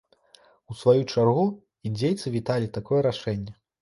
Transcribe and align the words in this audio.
У 0.73 0.77
сваю 0.79 1.03
чаргу, 1.11 1.43
індзейцы 1.91 2.33
віталі 2.37 2.71
такое 2.79 2.99
рашэнне. 3.09 3.55